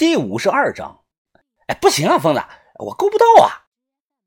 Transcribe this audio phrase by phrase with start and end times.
[0.00, 1.02] 第五十二章，
[1.66, 2.42] 哎，不行啊，疯子，
[2.78, 3.68] 我够不到啊！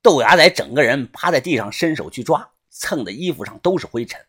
[0.04, 4.24] 豆芽仔整个人趴在地上，伸手去抓，蹭的衣服上都是灰尘。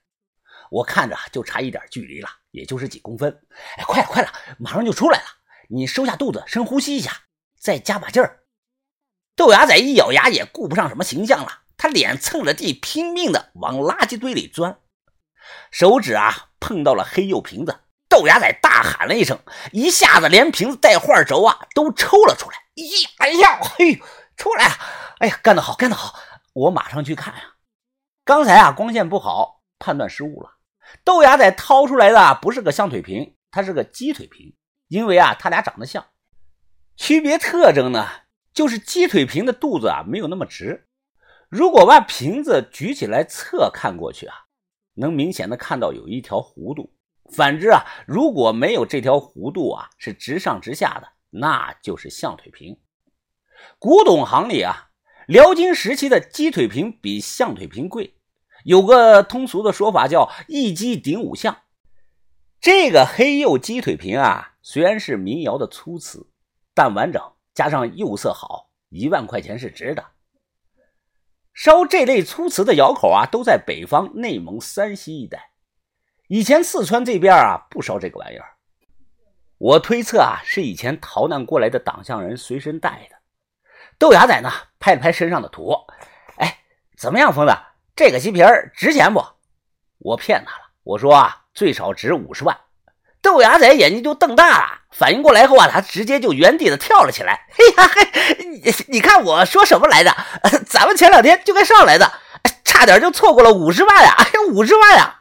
[0.71, 3.31] 我看着就差一点距离了，也就是几公分。
[3.77, 5.27] 哎，快了，快了，马上就出来了！
[5.69, 7.13] 你收下肚子，深呼吸一下，
[7.61, 8.45] 再加把劲儿。
[9.37, 14.79] 豆芽仔一咬牙，也顾不上什么形象了，他脸蹭着地，拼命的往垃圾堆里钻，
[15.71, 17.81] 手指啊碰到了黑釉瓶子。
[18.15, 19.37] 豆芽仔大喊了一声，
[19.73, 22.57] 一下子连瓶子带画轴啊都抽了出来。
[22.77, 24.01] 咦，哎呀，嘿，
[24.37, 24.75] 出来了！
[25.19, 26.17] 哎呀，干得好，干得好！
[26.53, 27.43] 我马上去看呀。
[28.25, 30.59] 刚才啊光线不好，判断失误了。
[31.03, 34.55] 豆芽仔掏出来的不是个象腿瓶，它是个鸡腿瓶，
[34.87, 36.07] 因为啊它俩长得像。
[36.97, 38.09] 区别特征呢，
[38.53, 40.87] 就是鸡腿瓶的肚子啊没有那么直。
[41.49, 44.37] 如果把瓶子举起来侧看过去啊，
[44.95, 46.95] 能明显的看到有一条弧度。
[47.35, 52.79] 反之啊，如果没有这条弧度啊，是直上直下的，那就是象腿瓶。
[53.79, 54.91] 古董行里啊，
[55.27, 58.15] 辽金时期的鸡腿瓶比象腿瓶贵，
[58.65, 61.63] 有个通俗的说法叫一鸡顶五象。
[62.61, 66.31] 这个黑釉鸡腿瓶啊，虽然是民窑的粗瓷，
[66.73, 67.21] 但完整，
[67.53, 70.05] 加上釉色好，一万块钱是值的。
[71.53, 75.54] 烧这类粗瓷的窑口啊，都在北方内蒙、山西一带。
[76.29, 78.55] 以前四川这边啊不烧这个玩意儿，
[79.59, 83.17] 我推测啊是以前逃难过来的党项人随身带的。
[83.99, 85.75] 豆芽仔呢拍了拍身上的土，
[86.39, 86.59] 哎，
[86.97, 87.55] 怎么样，疯子？
[87.95, 89.23] 这个鸡皮儿值钱不？
[89.99, 92.59] 我骗他了，我说啊最少值五十万。
[93.21, 97.47] 豆芽仔眼睛就瞪大了，反应过来后啊，他直接就原地的跳了起来。
[97.53, 100.11] 嘿呀嘿，你你看我说什么来着？
[100.67, 102.11] 咱们前两天就该上来的，
[102.65, 104.15] 差点就错过了五十万呀！
[104.19, 105.21] 哎呀，五十万呀！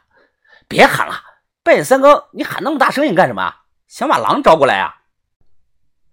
[0.68, 1.14] 别喊了，
[1.62, 3.54] 半夜三更你喊那么大声音干什么？
[3.86, 5.02] 想把狼招过来啊？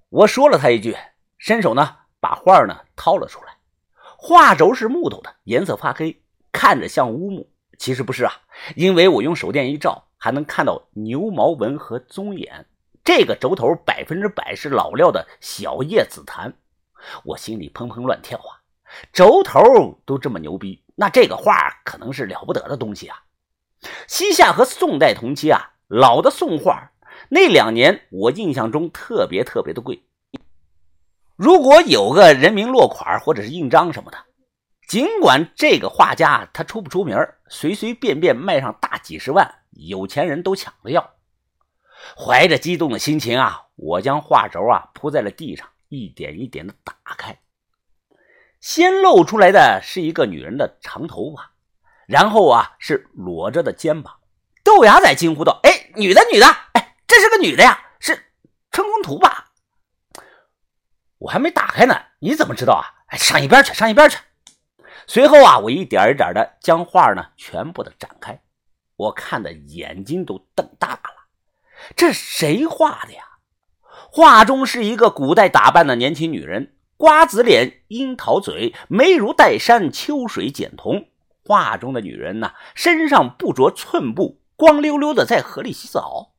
[0.09, 0.95] 我说了他一句，
[1.37, 3.57] 伸手呢把画呢掏了出来。
[4.17, 6.21] 画轴是木头的，颜色发黑，
[6.51, 8.33] 看着像乌木，其实不是啊，
[8.75, 12.67] 因为我用手电一照，还能看到牛毛纹和棕眼。
[13.03, 16.53] 这个轴头百分之百是老料的小叶紫檀，
[17.23, 18.61] 我心里砰砰乱跳啊！
[19.11, 23.17] 轴头都这么牛逼，那这个画可能是了不得的东西啊！
[24.07, 26.91] 西夏和宋代同期啊，老的宋画
[27.29, 30.03] 那两年，我印象中特别特别的贵。
[31.35, 34.17] 如果有个人名落款或者是印章什么的，
[34.87, 41.15] 尽管这个画家他出不出名，随随便便卖上大几十万，有钱人都抢着要。
[42.17, 47.39] 怀着激动的心情啊，我将画轴啊铺在了地上，一点一点的打开，
[48.59, 51.50] 先露出来的是一个女人的长头发。
[52.07, 54.19] 然后啊，是裸着的肩膀。
[54.63, 56.45] 豆芽仔惊呼道：“哎，女的，女的！
[56.73, 58.31] 哎，这是个女的呀，是
[58.71, 59.51] 春宫图吧？”
[61.19, 62.85] 我还没打开呢，你怎么知道啊？
[63.07, 64.17] 哎，上一边去，上一边去。
[65.07, 68.41] 随后啊，我一点一点的将画呢全部的展开，
[68.95, 71.27] 我看的眼睛都瞪大了。
[71.95, 73.23] 这谁画的呀？
[74.11, 81.07] 画中是一个古代打扮的年轻女人，瓜子脸，樱桃嘴，眉如黛山，秋水剪瞳。
[81.51, 86.31] 画中的女人呢，身上不着寸布，光溜溜的在河里洗澡。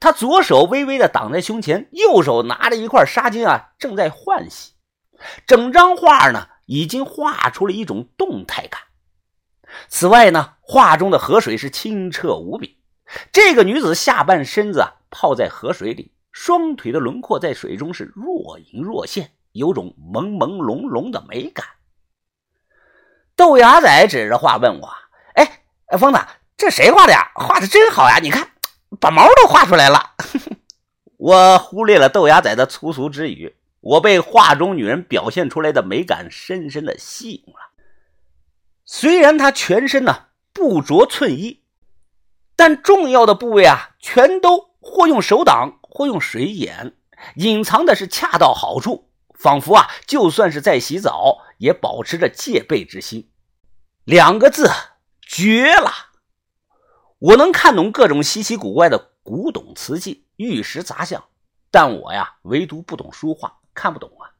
[0.00, 4.72] 她左手微微的挡在胸前，右手拿着一块纱巾啊，正在换洗。
[5.46, 8.80] 整张画呢，已经画出了一种动态感。
[9.86, 12.78] 此外呢，画中的河水是清澈无比。
[13.30, 21.66] 这个女子下半身子啊泡在河水里，双腿的轮廓在水中是若隐若现，有种朦朦胧胧的美感。
[23.36, 24.88] 豆芽仔指着画问我
[25.36, 25.60] ：“哎，
[25.98, 26.18] 疯子，
[26.56, 27.30] 这谁画的呀？
[27.34, 28.18] 画的真好呀！
[28.22, 28.48] 你看，
[28.98, 30.14] 把毛都画出来了。
[31.18, 37.72] ”我忽略了豆芽仔的粗俗之语，我被画中女人表现出来的美感深深的吸引了。
[38.86, 41.62] 虽然她全身呢不着寸衣，
[42.56, 46.94] 但重要的部位啊，全都或用手挡，或用水掩，
[47.36, 49.10] 隐藏的是恰到好处。
[49.34, 53.28] 仿佛啊，就算是在洗澡，也保持着戒备之心。
[54.06, 54.70] 两个字，
[55.20, 55.90] 绝了！
[57.18, 61.24] 我能看懂各种稀奇古怪的古董瓷器、玉石杂项，
[61.72, 64.30] 但我呀，唯独不懂书画，看不懂啊。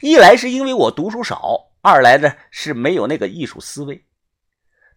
[0.00, 4.04] 一来是因为我读书少，二来呢是没有那个艺术思维。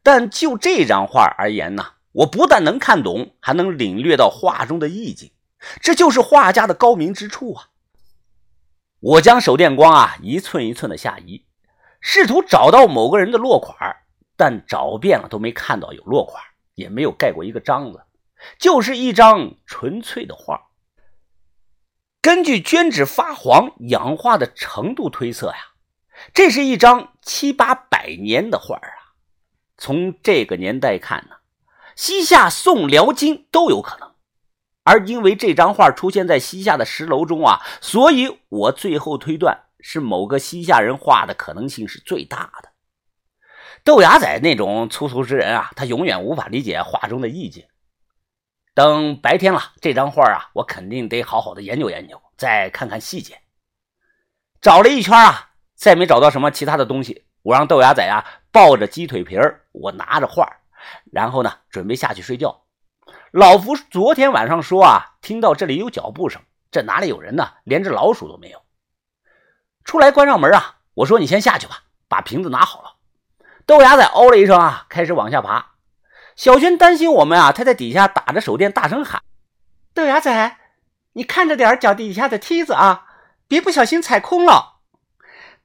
[0.01, 5.31] 但就这张画而言呢，我不但能看懂，还能领略到画中的意境，
[5.79, 7.69] 这就是画家的高明之处啊。
[9.01, 11.45] 我将手电光啊一寸一寸的下移，
[12.01, 13.95] 试图找到某个人的落款，
[14.35, 16.43] 但找遍了都没看到有落款，
[16.73, 18.03] 也没有盖过一个章子，
[18.59, 20.69] 就是一张纯粹的画。
[22.21, 25.57] 根据绢纸发黄氧化的程度推测呀，
[26.33, 29.15] 这是一张七八百年的画啊。
[29.77, 31.35] 从这个年代看呢，
[31.95, 34.13] 西夏、宋、辽、金都有可能。
[34.83, 42.69] 而因为这张画出现在西夏的石楼中啊，所以我最后推断是某个西夏人画的可能性是最大的。
[43.85, 47.67] 豆芽仔那种粗俗之人啊，他永远无法理解画中的意境。
[48.73, 53.39] 等白天了，这张画啊，我肯定得好好的研究研究，再看看细节。
[54.59, 57.25] 找了一圈啊，再没找到什么其他的东西。
[57.43, 60.51] 我让豆芽仔啊抱着鸡腿皮儿，我拿着画，
[61.11, 62.63] 然后呢准备下去睡觉。
[63.31, 66.41] 老福昨天晚上说啊，听到这里有脚步声，
[66.71, 67.53] 这哪里有人呢？
[67.65, 68.59] 连只老鼠都没有。
[69.83, 72.94] 出来关上门啊，我说你先下去吧，把瓶子拿好了。
[73.65, 75.71] 豆芽仔哦了一声啊，开始往下爬。
[76.35, 79.21] 小轩担心我们啊，他在底下打着手电，大声喊
[79.93, 80.57] ：“豆芽仔，
[81.13, 83.05] 你看着点脚底下的梯子啊，
[83.47, 84.73] 别不小心踩空了。”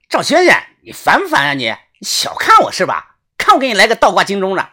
[0.09, 1.53] 赵轩轩，你烦不烦啊？
[1.55, 3.17] 你你小看我是吧？
[3.37, 4.71] 看我给你来个倒挂金钟的。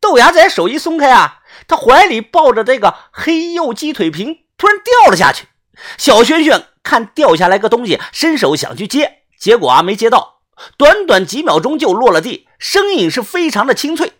[0.00, 1.40] 豆芽仔手一松开啊。
[1.66, 5.48] 他怀里抱着这个黑釉鸡腿瓶，突然掉了下去。
[5.96, 10.37] 小轩轩看掉下来个东西，伸手想去接，结果啊没接到，
[10.76, 14.12] 短短几秒钟就落了地，声音是非常的清脆，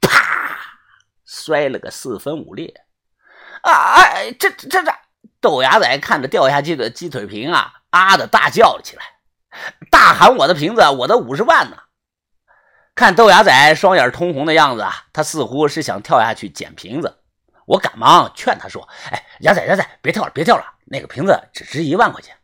[0.00, 0.58] 啪，
[1.24, 2.84] 摔了个四分五裂。
[3.62, 4.94] 啊哎，这这这！
[5.40, 9.02] 豆芽仔看着掉下去的鸡腿瓶啊，啊的大叫了起来，
[9.90, 11.76] 大喊：“我的瓶子，我的五十万呢！”
[12.94, 17.18] 看豆芽仔双眼通红的样子啊，他似乎是想跳下去捡瓶子。
[17.66, 22.36] 我赶忙劝他说：“哎，芽仔芽仔，别跳了，别跳了，那个瓶子只值一万块钱。”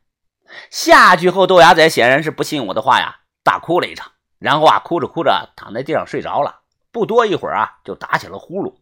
[0.71, 6.61] 下去后，豆芽仔显然是不信我的话呀，大哭了一场，然后啊，哭着哭着躺在地上睡着了。
[6.91, 8.75] 不多一会儿啊，就打起了呼噜。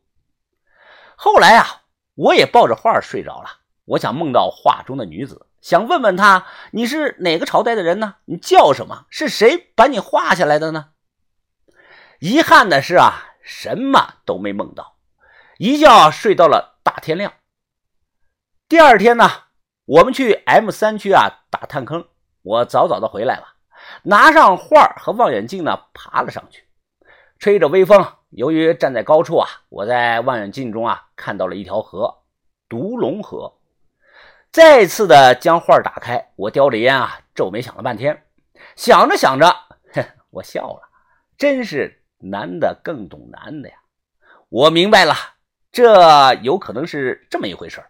[1.16, 1.82] 后来啊，
[2.14, 3.60] 我也抱着画睡着了。
[3.84, 8.16] 我想梦到画中的女子，想问问她：“你是哪个朝代的人呢？
[8.26, 9.06] 你叫什么？
[9.10, 10.90] 是谁把你画下来的呢？”
[12.20, 14.96] 遗憾的是啊，什么都没梦到，
[15.58, 17.32] 一觉睡到了大天亮。
[18.68, 19.28] 第二天呢，
[19.86, 22.06] 我们去 M 三区啊打探坑，
[22.42, 23.54] 我早早的回来了，
[24.02, 26.64] 拿上画和望远镜呢，爬了上去，
[27.38, 28.06] 吹着微风。
[28.30, 32.22] 由于站在高处啊，我在望远镜中啊看到了一条河——
[32.68, 33.52] 独龙河。
[34.52, 38.24] 再次的将画打开，我叼着烟啊，皱眉想了半天，
[38.76, 39.46] 想着想着，
[39.92, 40.82] 哼，我笑了，
[41.38, 41.96] 真是。
[42.22, 43.76] 男的更懂男的呀！
[44.50, 45.14] 我明白了，
[45.72, 47.82] 这有可能是这么一回事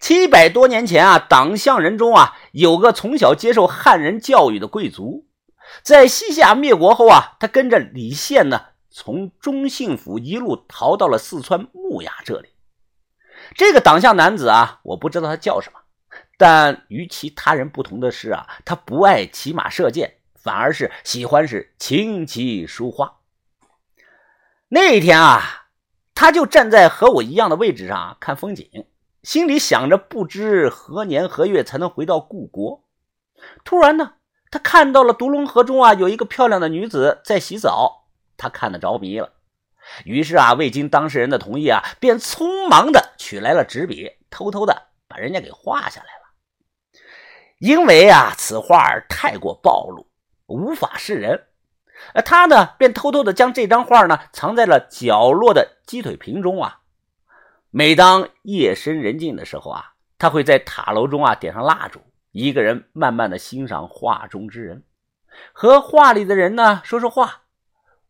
[0.00, 5.26] 七百多年前啊，党项人中啊，有个从小接受汉人教育的贵族，
[5.82, 12.48] 在西夏灭国后啊，他跟着李宪呢，从中信府一路逃到了四川木雅这里。
[13.54, 15.78] 这个党项男子啊，我不知道他叫什么，
[16.36, 23.20] 但与其他人不同的是啊，他不爱骑马射箭，反而是喜欢是琴棋书画。
[24.68, 25.66] 那一天啊，
[26.14, 28.68] 他就站在和我一样的位置上看风景，
[29.22, 32.84] 心里想着不知何年何月才能回到故国。
[33.64, 34.14] 突然呢，
[34.50, 39.32] 他看到了独龙河中啊有一个漂亮的女子在洗澡，他看得着迷了。
[40.04, 47.00] 于是啊，未经当事人的同意啊，便匆忙的取来了纸笔，偷偷的把人家给画下来了。
[47.58, 50.08] 因为啊，此画太过暴露，
[50.46, 51.46] 无法示人。
[52.12, 56.80] 而他呢，便偷偷的将这张画呢藏在了角落的鸡腿瓶中啊。
[57.74, 64.84] 每当夜深人静的时候啊，他会在塔楼中啊点上蜡烛，一个人慢慢的欣赏画中之人，
[65.54, 67.44] 和画里的人呢说说话。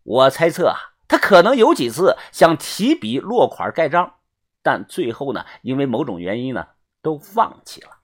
[0.03, 4.17] 我猜测啊，他可能有几次想提笔落款盖章，
[4.65, 6.67] 但最后呢，因为某种原因呢，
[7.01, 8.01] 都放弃了。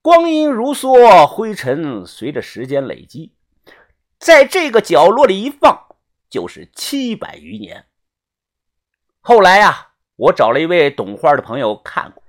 [0.00, 3.34] 光阴如梭，灰尘随着时间累积。
[4.20, 5.96] 在这个角落里一放，
[6.30, 7.86] 就是七百余年。
[9.20, 9.85] 后来呀，
[10.16, 12.22] 我找了一位懂画的朋友看过，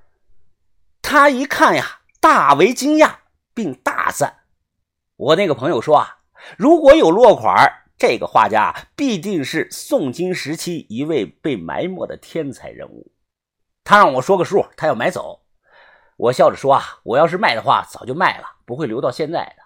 [1.01, 3.15] 他一看呀，大为惊讶，
[3.53, 4.41] 并大赞。
[5.15, 6.17] 我那个朋友说啊，
[6.57, 7.55] 如果有落款，
[7.97, 13.11] 这个画家必定是宋金时期一位被埋没的天才人物。
[13.85, 15.43] 他让我说个数，他要买走。
[16.17, 19.63] 我笑着说啊，我要是卖的话，早就卖了，不会留到现在的。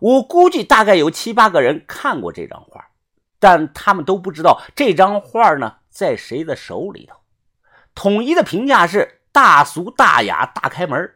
[0.00, 2.90] 我估计大概有七八个人看过这张画，
[3.40, 7.16] 但他们都不知道这张画呢在谁的手里头。
[7.94, 11.14] 统一的评价是大俗大雅大开门。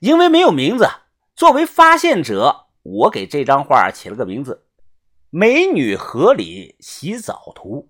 [0.00, 0.88] 因为没有名字，
[1.34, 4.66] 作为发现者，我给这张画起了个名字：
[5.30, 7.88] 《美女河里洗澡图》。